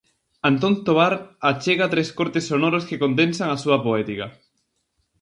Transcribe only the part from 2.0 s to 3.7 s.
cortes sonoros que condensan a